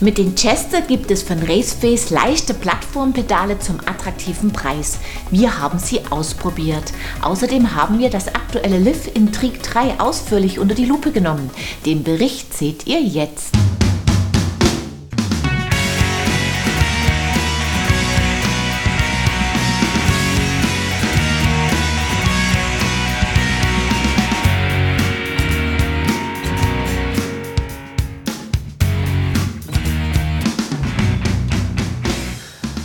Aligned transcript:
Mit 0.00 0.18
den 0.18 0.34
Chester 0.34 0.80
gibt 0.82 1.10
es 1.10 1.22
von 1.22 1.38
Raceface 1.38 2.10
leichte 2.10 2.52
Plattformpedale 2.52 3.58
zum 3.60 3.78
attraktiven 3.80 4.52
Preis. 4.52 4.98
Wir 5.30 5.60
haben 5.60 5.78
sie 5.78 6.00
ausprobiert. 6.10 6.92
Außerdem 7.22 7.74
haben 7.74 8.00
wir 8.00 8.10
das 8.10 8.28
aktuelle 8.28 8.78
Liv 8.78 9.08
Intrigue 9.14 9.60
3 9.62 10.00
ausführlich 10.00 10.58
unter 10.58 10.74
die 10.74 10.86
Lupe 10.86 11.12
genommen. 11.12 11.48
Den 11.86 12.02
Bericht 12.02 12.54
seht 12.54 12.86
ihr 12.86 13.00
jetzt. 13.00 13.54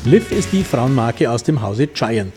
Liv 0.09 0.31
ist 0.31 0.51
die 0.53 0.63
Frauenmarke 0.63 1.29
aus 1.29 1.43
dem 1.43 1.61
Hause 1.61 1.85
Giant. 1.85 2.33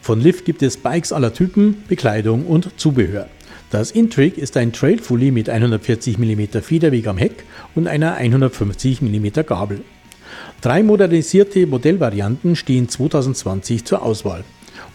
Von 0.00 0.20
Liv 0.20 0.44
gibt 0.44 0.62
es 0.62 0.76
Bikes 0.76 1.12
aller 1.12 1.34
Typen, 1.34 1.82
Bekleidung 1.88 2.46
und 2.46 2.78
Zubehör. 2.78 3.26
Das 3.72 3.90
Intrigue 3.90 4.40
ist 4.40 4.56
ein 4.56 4.72
Trail-Fully 4.72 5.32
mit 5.32 5.50
140 5.50 6.18
mm 6.18 6.60
Federweg 6.62 7.08
am 7.08 7.18
Heck 7.18 7.42
und 7.74 7.88
einer 7.88 8.14
150 8.14 9.02
mm 9.02 9.26
Gabel. 9.44 9.80
Drei 10.60 10.84
modernisierte 10.84 11.66
Modellvarianten 11.66 12.54
stehen 12.54 12.88
2020 12.88 13.84
zur 13.84 14.02
Auswahl. 14.02 14.44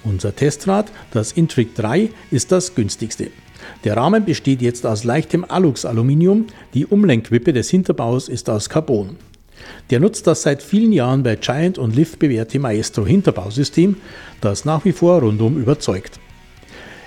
Unser 0.05 0.34
Testrad, 0.34 0.90
das 1.12 1.34
Intrigue 1.34 1.73
3, 1.76 2.12
ist 2.32 2.54
das 2.54 2.76
günstigste. 2.76 3.29
Der 3.84 3.98
Rahmen 3.98 4.23
besteht 4.23 4.62
jetzt 4.62 4.85
aus 4.85 5.04
leichtem 5.04 5.43
Alux-Aluminium, 5.43 6.48
die 6.74 6.85
Umlenkwippe 6.85 7.52
des 7.52 7.70
Hinterbaus 7.70 8.29
ist 8.29 8.49
aus 8.49 8.70
Carbon. 8.70 9.18
Der 9.90 9.99
nutzt 9.99 10.27
das 10.27 10.41
seit 10.43 10.63
vielen 10.63 10.93
Jahren 10.93 11.23
bei 11.23 11.35
Giant 11.35 11.77
und 11.77 11.95
Lift 11.95 12.20
bewährte 12.20 12.59
Maestro 12.59 13.05
Hinterbausystem, 13.05 13.98
das 14.40 14.65
nach 14.65 14.85
wie 14.85 14.91
vor 14.91 15.20
rundum 15.21 15.57
überzeugt. 15.57 16.20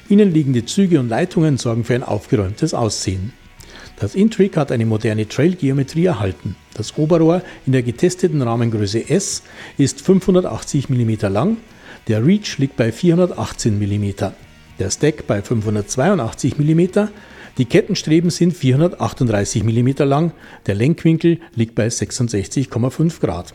Innenliegende 0.08 0.64
Züge 0.64 1.00
und 1.00 1.08
Leitungen 1.08 1.56
sorgen 1.56 1.84
für 1.84 1.94
ein 1.94 2.02
aufgeräumtes 2.02 2.74
Aussehen. 2.74 3.32
Das 3.98 4.14
Intrigue 4.14 4.60
hat 4.60 4.72
eine 4.72 4.86
moderne 4.86 5.28
Trail-Geometrie 5.28 6.06
erhalten. 6.06 6.56
Das 6.74 6.98
Oberrohr 6.98 7.42
in 7.64 7.72
der 7.72 7.82
getesteten 7.82 8.42
Rahmengröße 8.42 9.08
S 9.08 9.42
ist 9.78 10.00
580 10.00 10.88
mm 10.90 11.14
lang, 11.32 11.56
der 12.08 12.26
Reach 12.26 12.58
liegt 12.58 12.76
bei 12.76 12.92
418 12.92 13.78
mm, 13.78 14.10
der 14.78 14.90
Stack 14.90 15.26
bei 15.26 15.40
582 15.40 16.58
mm 16.58 17.08
die 17.56 17.66
Kettenstreben 17.66 18.30
sind 18.30 18.52
438 18.52 19.62
mm 19.62 20.02
lang, 20.04 20.32
der 20.66 20.74
Lenkwinkel 20.74 21.38
liegt 21.54 21.76
bei 21.76 21.86
66,5 21.86 23.20
Grad. 23.20 23.54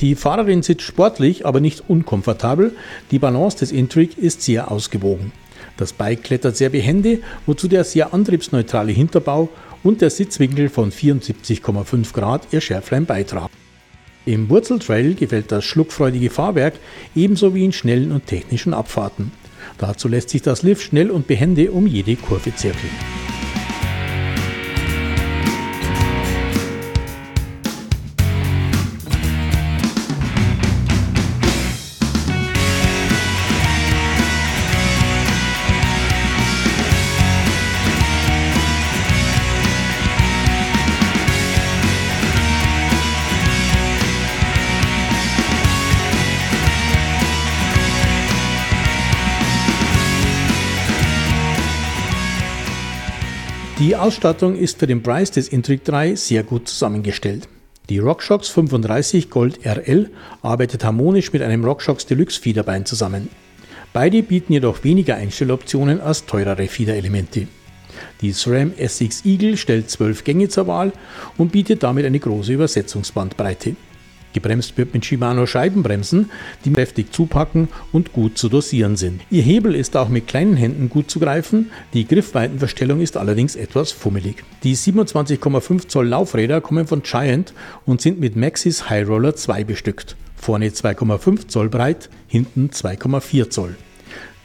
Die 0.00 0.14
Fahrerin 0.14 0.62
sitzt 0.62 0.82
sportlich, 0.82 1.44
aber 1.44 1.58
nicht 1.58 1.88
unkomfortabel. 1.88 2.76
Die 3.10 3.18
Balance 3.18 3.58
des 3.58 3.72
Intrigue 3.72 4.16
ist 4.16 4.42
sehr 4.42 4.70
ausgewogen. 4.70 5.32
Das 5.76 5.92
Bike 5.92 6.22
klettert 6.22 6.56
sehr 6.56 6.70
behende, 6.70 7.18
wozu 7.46 7.66
der 7.66 7.82
sehr 7.82 8.14
antriebsneutrale 8.14 8.92
Hinterbau 8.92 9.48
und 9.82 10.00
der 10.00 10.10
Sitzwinkel 10.10 10.68
von 10.68 10.92
74,5 10.92 12.12
Grad 12.12 12.46
ihr 12.52 12.60
Schärflein 12.60 13.06
beitragen. 13.06 13.52
Im 14.26 14.48
Wurzeltrail 14.48 15.14
gefällt 15.14 15.50
das 15.50 15.64
schluckfreudige 15.64 16.30
Fahrwerk 16.30 16.74
ebenso 17.16 17.54
wie 17.54 17.64
in 17.64 17.72
schnellen 17.72 18.12
und 18.12 18.26
technischen 18.26 18.74
Abfahrten. 18.74 19.32
Dazu 19.78 20.08
lässt 20.08 20.30
sich 20.30 20.42
das 20.42 20.62
Lift 20.62 20.82
schnell 20.82 21.10
und 21.10 21.26
behende 21.26 21.70
um 21.70 21.86
jede 21.86 22.16
Kurve 22.16 22.54
zirkeln. 22.54 23.17
Die 53.78 53.94
Ausstattung 53.94 54.56
ist 54.56 54.80
für 54.80 54.88
den 54.88 55.04
Preis 55.04 55.30
des 55.30 55.46
Intrigue 55.46 55.84
3 55.84 56.16
sehr 56.16 56.42
gut 56.42 56.66
zusammengestellt. 56.66 57.48
Die 57.88 58.00
RockShox 58.00 58.48
35 58.48 59.30
Gold 59.30 59.64
RL 59.64 60.10
arbeitet 60.42 60.82
harmonisch 60.82 61.32
mit 61.32 61.42
einem 61.42 61.64
RockShox 61.64 62.04
Deluxe 62.04 62.40
Fiederbein 62.40 62.86
zusammen. 62.86 63.28
Beide 63.92 64.24
bieten 64.24 64.52
jedoch 64.52 64.82
weniger 64.82 65.14
Einstelloptionen 65.14 66.00
als 66.00 66.26
teurere 66.26 66.66
Fiederelemente. 66.66 67.46
Die 68.20 68.32
SRAM 68.32 68.72
SX 68.76 69.24
Eagle 69.24 69.56
stellt 69.56 69.88
12 69.88 70.24
Gänge 70.24 70.48
zur 70.48 70.66
Wahl 70.66 70.90
und 71.36 71.52
bietet 71.52 71.84
damit 71.84 72.04
eine 72.04 72.18
große 72.18 72.52
Übersetzungsbandbreite. 72.52 73.76
Gebremst 74.32 74.76
wird 74.76 74.94
mit 74.94 75.04
Shimano 75.04 75.46
Scheibenbremsen, 75.46 76.30
die 76.64 76.72
kräftig 76.72 77.12
zupacken 77.12 77.68
und 77.92 78.12
gut 78.12 78.38
zu 78.38 78.48
dosieren 78.48 78.96
sind. 78.96 79.22
Ihr 79.30 79.42
Hebel 79.42 79.74
ist 79.74 79.96
auch 79.96 80.08
mit 80.08 80.26
kleinen 80.26 80.56
Händen 80.56 80.88
gut 80.88 81.10
zu 81.10 81.18
greifen, 81.18 81.70
die 81.94 82.06
Griffweitenverstellung 82.06 83.00
ist 83.00 83.16
allerdings 83.16 83.56
etwas 83.56 83.92
fummelig. 83.92 84.44
Die 84.62 84.76
27,5 84.76 85.88
Zoll 85.88 86.08
Laufräder 86.08 86.60
kommen 86.60 86.86
von 86.86 87.02
Giant 87.02 87.52
und 87.86 88.00
sind 88.00 88.20
mit 88.20 88.36
Maxis 88.36 88.88
High 88.90 89.08
Roller 89.08 89.34
2 89.34 89.64
bestückt. 89.64 90.16
Vorne 90.36 90.68
2,5 90.68 91.48
Zoll 91.48 91.68
breit, 91.68 92.10
hinten 92.28 92.70
2,4 92.72 93.50
Zoll. 93.50 93.76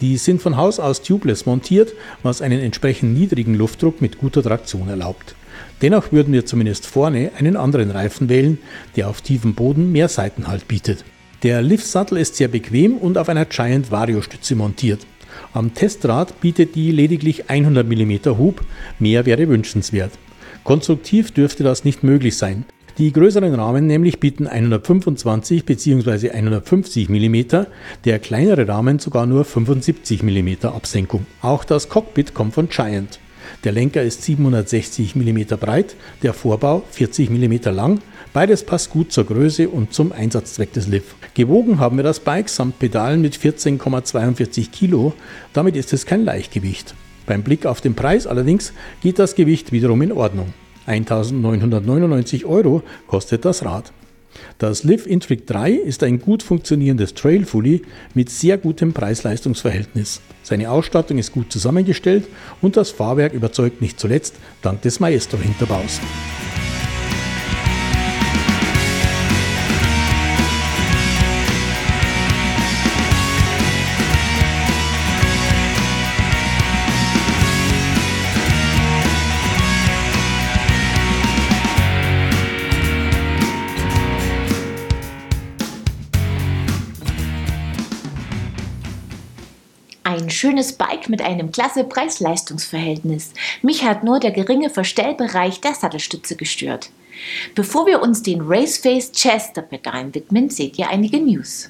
Die 0.02 0.18
sind 0.18 0.42
von 0.42 0.58
Haus 0.58 0.80
aus 0.80 1.02
tubeless 1.02 1.46
montiert, 1.46 1.94
was 2.24 2.42
einen 2.42 2.60
entsprechend 2.60 3.18
niedrigen 3.18 3.56
Luftdruck 3.56 4.02
mit 4.02 4.18
guter 4.18 4.44
Traktion 4.44 4.90
erlaubt. 4.90 5.36
Dennoch 5.84 6.14
würden 6.14 6.34
wir 6.34 6.46
zumindest 6.46 6.88
vorne 6.88 7.32
einen 7.38 7.58
anderen 7.58 7.92
Reifen 7.92 8.30
wählen, 8.30 8.58
der 8.96 9.10
auf 9.10 9.22
tiefem 9.22 9.54
Boden 9.54 9.92
mehr 9.92 10.08
Seitenhalt 10.08 10.70
bietet. 10.70 11.04
Der 11.44 11.62
Liftsattel 11.62 12.18
ist 12.20 12.38
sehr 12.38 12.48
bequem 12.48 12.96
und 12.96 13.18
auf 13.18 13.28
einer 13.28 13.44
Giant 13.44 13.92
Vario-Stütze 13.92 14.56
montiert. 14.56 15.06
Am 15.52 15.74
Testrad 15.74 16.40
bietet 16.40 16.76
die 16.76 16.92
lediglich 16.92 17.50
100 17.50 17.86
mm 17.86 18.38
Hub, 18.38 18.62
mehr 18.98 19.26
wäre 19.26 19.50
wünschenswert. 19.50 20.14
Konstruktiv 20.64 21.32
dürfte 21.32 21.66
das 21.66 21.84
nicht 21.84 22.02
möglich 22.02 22.38
sein. 22.38 22.64
Die 22.98 23.12
größeren 23.12 23.54
Rahmen 23.54 23.86
nämlich 23.86 24.22
bieten 24.22 24.48
125 24.48 25.66
bzw. 25.66 26.30
150 26.30 27.10
mm, 27.10 27.66
der 28.06 28.20
kleinere 28.20 28.70
Rahmen 28.70 29.00
sogar 29.00 29.26
nur 29.26 29.44
75 29.44 30.24
mm 30.24 30.66
Absenkung. 30.68 31.26
Auch 31.42 31.66
das 31.66 31.90
Cockpit 31.90 32.34
kommt 32.34 32.54
von 32.54 32.70
Giant. 32.70 33.20
Der 33.63 33.72
Lenker 33.72 34.03
ist 34.03 34.24
760 34.24 35.16
mm 35.16 35.56
breit, 35.57 35.96
der 36.22 36.34
Vorbau 36.34 36.84
40 36.91 37.29
mm 37.29 37.69
lang. 37.74 38.00
Beides 38.34 38.66
passt 38.66 38.90
gut 38.90 39.13
zur 39.13 39.24
Größe 39.24 39.69
und 39.69 39.94
zum 39.94 40.12
Einsatzzweck 40.12 40.74
des 40.74 40.88
Liv. 40.88 41.16
Gewogen 41.34 41.79
haben 41.79 41.96
wir 41.96 42.03
das 42.03 42.19
Bike 42.19 42.50
samt 42.50 42.79
Pedalen 42.79 43.22
mit 43.22 43.38
14,42 43.38 44.69
Kilo. 44.69 45.13
Damit 45.53 45.78
ist 45.78 45.94
es 45.94 46.06
kein 46.06 46.25
Leichtgewicht. 46.25 46.94
Beim 47.25 47.41
Blick 47.41 47.66
auf 47.66 47.79
den 47.79 47.96
Preis 47.96 48.28
allerdings 48.28 48.74
geht 49.01 49.18
das 49.18 49.35
Gewicht 49.35 49.72
wiederum 49.72 50.01
in 50.01 50.12
Ordnung. 50.12 50.53
1999 50.85 52.45
Euro 52.45 52.84
kostet 53.07 53.45
das 53.45 53.63
Rad. 53.63 53.94
Das 54.58 54.84
Liv 54.84 55.06
Intrigue 55.06 55.46
3 55.46 55.72
ist 55.72 56.04
ein 56.04 56.20
gut 56.20 56.44
funktionierendes 56.44 57.14
Trail 57.14 57.46
Fully 57.46 57.82
mit 58.14 58.30
sehr 58.30 58.58
gutem 58.58 58.94
Preis-Leistungs-Verhältnis. 58.94 60.22
Seine 60.44 60.70
Ausstattung 60.72 61.18
ist 61.18 61.32
gut 61.32 61.52
zusammengestellt 61.52 62.26
und 62.62 62.78
das 62.78 62.92
Fahrwerk 62.92 63.34
überzeugt 63.34 63.81
nicht 63.81 64.00
zuletzt 64.00 64.36
dank 64.62 64.81
des 64.81 65.00
Maestro-Hinterbaus. 65.00 66.00
Ein 90.13 90.30
schönes 90.30 90.74
Bike 90.74 91.10
mit 91.10 91.24
einem 91.24 91.51
klasse 91.51 91.83
Preis-Leistungs-Verhältnis. 91.83 93.33
Mich 93.63 93.83
hat 93.83 94.04
nur 94.04 94.19
der 94.19 94.30
geringe 94.30 94.69
Verstellbereich 94.69 95.60
der 95.60 95.74
Sattelstütze 95.74 96.36
gestört. 96.36 96.92
Bevor 97.56 97.88
wir 97.88 98.00
uns 98.00 98.21
den 98.21 98.42
Raceface 98.42 99.12
Chester 99.12 99.63
Pedalen 99.63 100.13
widmen, 100.13 100.51
seht 100.51 100.77
ihr 100.77 100.88
einige 100.88 101.19
News. 101.19 101.68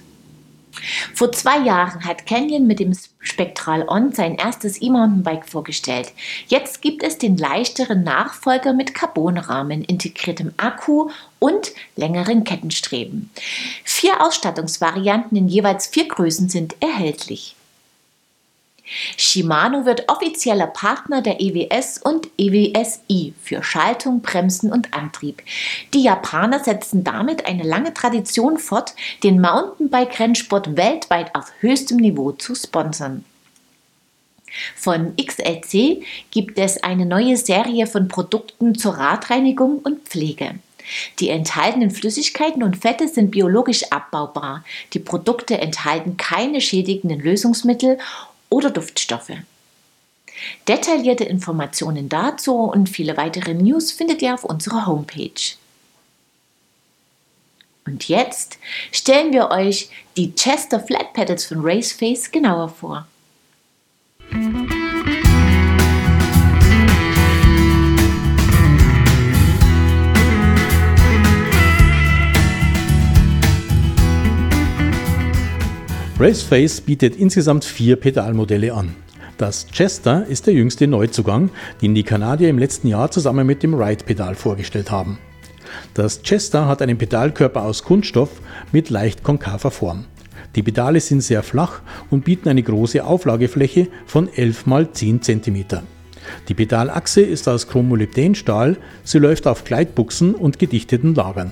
Vor 1.13 1.31
zwei 1.31 1.59
Jahren 1.59 2.03
hat 2.03 2.25
Canyon 2.25 2.67
mit 2.67 2.81
dem 2.81 2.93
Spectral 3.19 3.87
On 3.87 4.11
sein 4.11 4.35
erstes 4.35 4.81
E-Mountainbike 4.81 5.47
vorgestellt. 5.47 6.11
Jetzt 6.47 6.81
gibt 6.81 7.01
es 7.01 7.17
den 7.17 7.37
leichteren 7.37 8.03
Nachfolger 8.03 8.73
mit 8.73 8.93
Carbonrahmen, 8.93 9.85
integriertem 9.85 10.51
Akku 10.57 11.09
und 11.39 11.71
längeren 11.95 12.43
Kettenstreben. 12.43 13.29
Vier 13.85 14.21
Ausstattungsvarianten 14.21 15.37
in 15.37 15.47
jeweils 15.47 15.87
vier 15.87 16.09
Größen 16.09 16.49
sind 16.49 16.75
erhältlich. 16.81 17.55
Shimano 19.17 19.85
wird 19.85 20.09
offizieller 20.09 20.67
Partner 20.67 21.21
der 21.21 21.39
EWS 21.39 21.99
und 21.99 22.27
EWSI 22.37 23.33
für 23.41 23.63
Schaltung, 23.63 24.21
Bremsen 24.21 24.71
und 24.71 24.93
Antrieb. 24.93 25.41
Die 25.93 26.03
Japaner 26.03 26.59
setzen 26.59 27.03
damit 27.03 27.45
eine 27.45 27.63
lange 27.63 27.93
Tradition 27.93 28.57
fort, 28.57 28.93
den 29.23 29.39
Mountainbike-Rennsport 29.39 30.75
weltweit 30.75 31.33
auf 31.33 31.51
höchstem 31.59 31.97
Niveau 31.97 32.33
zu 32.33 32.55
sponsern. 32.55 33.23
Von 34.75 35.15
XLC 35.15 36.03
gibt 36.29 36.59
es 36.59 36.83
eine 36.83 37.05
neue 37.05 37.37
Serie 37.37 37.87
von 37.87 38.07
Produkten 38.07 38.75
zur 38.75 38.95
Radreinigung 38.95 39.79
und 39.79 40.07
Pflege. 40.07 40.55
Die 41.19 41.29
enthaltenen 41.29 41.91
Flüssigkeiten 41.91 42.61
und 42.61 42.77
Fette 42.77 43.07
sind 43.07 43.31
biologisch 43.31 43.91
abbaubar. 43.91 44.63
Die 44.93 44.99
Produkte 44.99 45.57
enthalten 45.57 46.17
keine 46.17 46.61
schädigenden 46.61 47.19
Lösungsmittel 47.19 47.97
oder 48.53 48.69
Duftstoffe. 48.69 49.31
Detaillierte 50.67 51.23
Informationen 51.23 52.07
dazu 52.07 52.55
und 52.55 52.87
viele 52.87 53.17
weitere 53.17 53.53
News 53.53 53.91
findet 53.91 54.21
ihr 54.21 54.33
auf 54.33 54.43
unserer 54.43 54.85
Homepage. 54.85 55.55
Und 57.85 58.07
jetzt 58.07 58.59
stellen 58.91 59.33
wir 59.33 59.49
euch 59.49 59.89
die 60.15 60.33
Chester 60.35 60.79
Flat 60.79 61.13
Pedals 61.13 61.45
von 61.45 61.59
Raceface 61.61 62.31
genauer 62.31 62.69
vor. 62.69 63.07
Raceface 76.23 76.79
bietet 76.79 77.17
insgesamt 77.17 77.65
vier 77.65 77.97
Pedalmodelle 77.97 78.73
an. 78.73 78.95
Das 79.37 79.67
Chester 79.67 80.25
ist 80.25 80.47
der 80.47 80.53
jüngste 80.53 80.87
Neuzugang, 80.87 81.49
den 81.81 81.93
die 81.93 82.03
Kanadier 82.03 82.47
im 82.47 82.57
letzten 82.57 82.87
Jahr 82.87 83.11
zusammen 83.11 83.45
mit 83.45 83.61
dem 83.61 83.73
Ride-Pedal 83.73 84.35
vorgestellt 84.35 84.89
haben. 84.89 85.17
Das 85.95 86.21
Chester 86.21 86.65
hat 86.65 86.81
einen 86.81 86.97
Pedalkörper 86.97 87.63
aus 87.63 87.83
Kunststoff 87.83 88.29
mit 88.71 88.89
leicht 88.89 89.21
konkaver 89.21 89.69
Form. 89.69 90.05
Die 90.55 90.63
Pedale 90.63 91.01
sind 91.01 91.19
sehr 91.19 91.43
flach 91.43 91.81
und 92.09 92.23
bieten 92.23 92.47
eine 92.47 92.63
große 92.63 93.03
Auflagefläche 93.03 93.89
von 94.05 94.31
11 94.33 94.63
x 94.65 94.89
10 94.93 95.21
cm. 95.23 95.65
Die 96.47 96.53
Pedalachse 96.53 97.19
ist 97.19 97.49
aus 97.49 97.67
Chromolybdänstahl, 97.67 98.77
sie 99.03 99.19
läuft 99.19 99.45
auf 99.45 99.65
Gleitbuchsen 99.65 100.35
und 100.35 100.57
gedichteten 100.57 101.15
Lagern. 101.15 101.51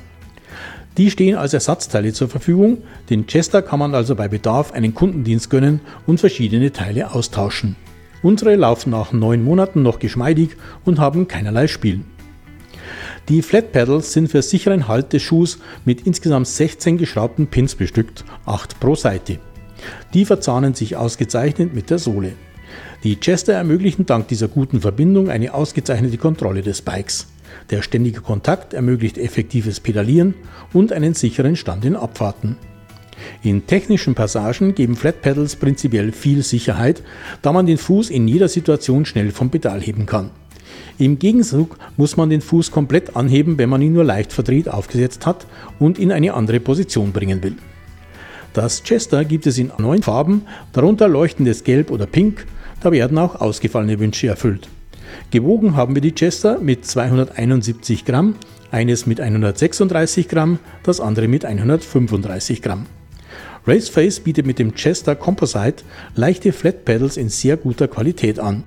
Die 0.97 1.09
stehen 1.09 1.35
als 1.37 1.53
Ersatzteile 1.53 2.13
zur 2.13 2.27
Verfügung. 2.27 2.79
Den 3.09 3.25
Chester 3.25 3.61
kann 3.61 3.79
man 3.79 3.95
also 3.95 4.15
bei 4.15 4.27
Bedarf 4.27 4.73
einen 4.73 4.93
Kundendienst 4.93 5.49
gönnen 5.49 5.79
und 6.05 6.19
verschiedene 6.19 6.71
Teile 6.73 7.13
austauschen. 7.13 7.75
Unsere 8.23 8.55
laufen 8.55 8.91
nach 8.91 9.13
neun 9.13 9.43
Monaten 9.43 9.81
noch 9.81 9.99
geschmeidig 9.99 10.51
und 10.85 10.99
haben 10.99 11.27
keinerlei 11.27 11.67
Spiel. 11.67 12.01
Die 13.29 13.41
Flat 13.41 13.71
Pedals 13.71 14.13
sind 14.13 14.29
für 14.29 14.41
sicheren 14.41 14.87
Halt 14.87 15.13
des 15.13 15.21
Schuhs 15.21 15.59
mit 15.85 16.05
insgesamt 16.05 16.47
16 16.47 16.97
geschraubten 16.97 17.47
Pins 17.47 17.75
bestückt, 17.75 18.25
8 18.45 18.79
pro 18.79 18.95
Seite. 18.95 19.39
Die 20.13 20.25
verzahnen 20.25 20.73
sich 20.73 20.95
ausgezeichnet 20.95 21.73
mit 21.73 21.89
der 21.89 21.99
Sohle. 21.99 22.33
Die 23.03 23.19
Chester 23.19 23.53
ermöglichen 23.53 24.05
dank 24.05 24.27
dieser 24.27 24.47
guten 24.47 24.81
Verbindung 24.81 25.29
eine 25.29 25.53
ausgezeichnete 25.53 26.17
Kontrolle 26.17 26.61
des 26.61 26.81
Bikes. 26.81 27.27
Der 27.69 27.81
ständige 27.81 28.21
Kontakt 28.21 28.73
ermöglicht 28.73 29.17
effektives 29.17 29.79
Pedalieren 29.79 30.33
und 30.73 30.91
einen 30.91 31.13
sicheren 31.13 31.55
Stand 31.55 31.85
in 31.85 31.95
Abfahrten. 31.95 32.57
In 33.43 33.67
technischen 33.67 34.15
Passagen 34.15 34.75
geben 34.75 34.95
Flat 34.95 35.21
Pedals 35.21 35.55
prinzipiell 35.55 36.11
viel 36.11 36.43
Sicherheit, 36.43 37.03
da 37.41 37.51
man 37.51 37.65
den 37.65 37.77
Fuß 37.77 38.09
in 38.09 38.27
jeder 38.27 38.47
Situation 38.47 39.05
schnell 39.05 39.31
vom 39.31 39.49
Pedal 39.49 39.81
heben 39.81 40.05
kann. 40.05 40.31
Im 40.97 41.19
Gegenzug 41.19 41.77
muss 41.97 42.17
man 42.17 42.29
den 42.29 42.41
Fuß 42.41 42.71
komplett 42.71 43.15
anheben, 43.15 43.57
wenn 43.57 43.69
man 43.69 43.81
ihn 43.81 43.93
nur 43.93 44.03
leicht 44.03 44.33
verdreht 44.33 44.69
aufgesetzt 44.69 45.25
hat 45.25 45.47
und 45.79 45.97
in 45.97 46.11
eine 46.11 46.33
andere 46.33 46.59
Position 46.59 47.11
bringen 47.11 47.43
will. 47.43 47.55
Das 48.53 48.83
Chester 48.83 49.23
gibt 49.23 49.47
es 49.47 49.57
in 49.57 49.71
neun 49.77 50.03
Farben, 50.03 50.43
darunter 50.73 51.07
leuchtendes 51.07 51.63
Gelb 51.63 51.89
oder 51.89 52.05
Pink, 52.05 52.45
da 52.81 52.91
werden 52.91 53.17
auch 53.17 53.39
ausgefallene 53.39 53.99
Wünsche 53.99 54.27
erfüllt. 54.27 54.67
Gewogen 55.31 55.77
haben 55.77 55.95
wir 55.95 56.01
die 56.01 56.13
Chester 56.13 56.59
mit 56.59 56.85
271 56.85 58.03
Gramm, 58.03 58.35
eines 58.69 59.05
mit 59.05 59.21
136 59.21 60.27
Gramm, 60.27 60.59
das 60.83 60.99
andere 60.99 61.29
mit 61.29 61.45
135 61.45 62.61
Gramm. 62.61 62.85
Raceface 63.65 64.19
bietet 64.19 64.45
mit 64.45 64.59
dem 64.59 64.75
Chester 64.75 65.15
Composite 65.15 65.85
leichte 66.15 66.51
Flat 66.51 66.83
Pedals 66.83 67.15
in 67.15 67.29
sehr 67.29 67.55
guter 67.55 67.87
Qualität 67.87 68.39
an. 68.39 68.65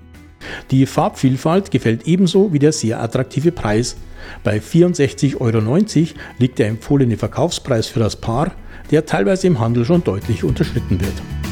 Die 0.71 0.87
Farbvielfalt 0.87 1.71
gefällt 1.71 2.07
ebenso 2.07 2.55
wie 2.55 2.59
der 2.59 2.73
sehr 2.73 3.03
attraktive 3.03 3.53
Preis. 3.53 3.97
Bei 4.43 4.57
64,90 4.57 5.41
Euro 5.41 6.19
liegt 6.39 6.59
der 6.59 6.69
empfohlene 6.69 7.19
Verkaufspreis 7.19 7.89
für 7.89 8.01
das 8.01 8.17
Paar, 8.17 8.53
der 8.91 9.05
teilweise 9.05 9.49
im 9.49 9.61
Handel 9.61 9.85
schon 9.85 10.03
deutlich 10.03 10.45
unterschritten 10.45 10.99
wird. 10.99 11.44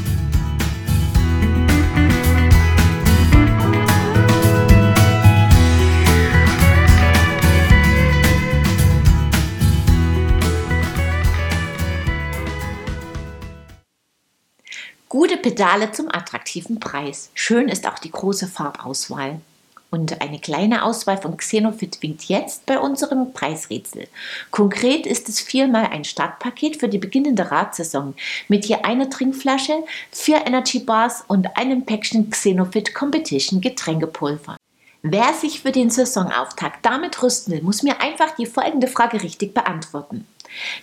Gute 15.12 15.36
Pedale 15.36 15.92
zum 15.92 16.08
attraktiven 16.08 16.80
Preis. 16.80 17.28
Schön 17.34 17.68
ist 17.68 17.86
auch 17.86 17.98
die 17.98 18.10
große 18.10 18.46
Farbauswahl. 18.46 19.42
Und 19.90 20.22
eine 20.22 20.38
kleine 20.38 20.84
Auswahl 20.86 21.18
von 21.18 21.36
Xenofit 21.36 22.00
winkt 22.00 22.22
jetzt 22.30 22.64
bei 22.64 22.78
unserem 22.78 23.34
Preisrätsel. 23.34 24.08
Konkret 24.50 25.04
ist 25.06 25.28
es 25.28 25.38
viermal 25.38 25.88
ein 25.92 26.04
Startpaket 26.04 26.78
für 26.78 26.88
die 26.88 26.96
beginnende 26.96 27.50
Radsaison 27.50 28.14
mit 28.48 28.64
je 28.64 28.76
einer 28.76 29.10
Trinkflasche, 29.10 29.84
vier 30.10 30.46
Energy 30.46 30.78
Bars 30.78 31.24
und 31.28 31.58
einem 31.58 31.84
Päckchen 31.84 32.30
Xenofit 32.30 32.94
Competition 32.94 33.60
Getränkepulver. 33.60 34.56
Wer 35.02 35.34
sich 35.34 35.60
für 35.60 35.72
den 35.72 35.90
Saisonauftakt 35.90 36.86
damit 36.86 37.22
rüsten 37.22 37.52
will, 37.52 37.60
muss 37.60 37.82
mir 37.82 38.00
einfach 38.00 38.34
die 38.36 38.46
folgende 38.46 38.88
Frage 38.88 39.22
richtig 39.22 39.52
beantworten. 39.52 40.26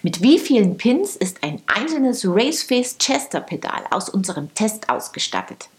Mit 0.01 0.21
wie 0.21 0.39
vielen 0.39 0.77
Pins 0.77 1.15
ist 1.15 1.43
ein 1.43 1.61
einzelnes 1.67 2.25
Raceface 2.25 2.97
Chester 2.97 3.41
Pedal 3.41 3.83
aus 3.91 4.09
unserem 4.09 4.53
Test 4.53 4.89
ausgestattet? 4.89 5.69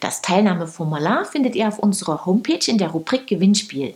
Das 0.00 0.22
Teilnahmeformular 0.22 1.24
findet 1.24 1.56
ihr 1.56 1.68
auf 1.68 1.78
unserer 1.78 2.26
Homepage 2.26 2.64
in 2.66 2.78
der 2.78 2.88
Rubrik 2.88 3.26
Gewinnspiel. 3.26 3.94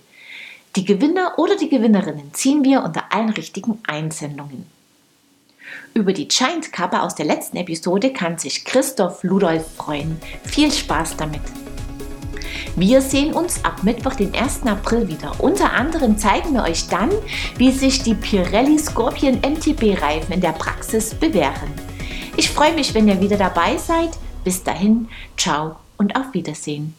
Die 0.75 0.85
Gewinner 0.85 1.35
oder 1.37 1.57
die 1.57 1.69
Gewinnerinnen 1.69 2.33
ziehen 2.33 2.65
wir 2.65 2.83
unter 2.83 3.13
allen 3.13 3.31
richtigen 3.31 3.79
Einsendungen. 3.87 4.67
Über 5.95 6.13
die 6.13 6.29
Giant-Kappe 6.29 7.03
aus 7.03 7.15
der 7.15 7.27
letzten 7.27 7.59
Episode 7.59 8.13
kann 8.13 8.39
sich 8.39 8.65
Christoph 8.65 9.23
Ludolf 9.23 9.75
freuen. 9.77 10.19
Viel 10.45 10.73
Spaß 10.73 11.17
damit! 11.17 11.43
Wir 12.75 13.01
sehen 13.01 13.33
uns 13.33 13.65
ab 13.65 13.83
Mittwoch, 13.83 14.15
den 14.15 14.35
1. 14.35 14.67
April 14.67 15.09
wieder. 15.09 15.33
Unter 15.39 15.73
anderem 15.73 16.19
zeigen 16.19 16.55
wir 16.55 16.65
euch 16.65 16.89
dann, 16.89 17.11
wie 17.57 17.71
sich 17.71 18.03
die 18.03 18.15
Pirelli 18.15 18.79
Scorpion 18.79 19.37
MTB 19.37 20.03
Reifen 20.03 20.33
in 20.33 20.41
der 20.41 20.53
Praxis 20.53 21.15
bewähren. 21.15 21.73
Ich 22.37 22.51
freue 22.51 22.75
mich, 22.75 22.95
wenn 22.95 23.09
ihr 23.09 23.21
wieder 23.21 23.37
dabei 23.37 23.77
seid. 23.77 24.11
Bis 24.43 24.65
dahin, 24.65 25.09
ciao 25.37 25.77
und 25.99 26.17
auf 26.17 26.33
Wiedersehen. 26.33 26.91